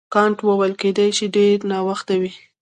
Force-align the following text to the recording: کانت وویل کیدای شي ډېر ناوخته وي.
کانت 0.13 0.37
وویل 0.43 0.73
کیدای 0.81 1.09
شي 1.17 1.25
ډېر 1.35 1.57
ناوخته 1.71 2.13
وي. 2.21 2.31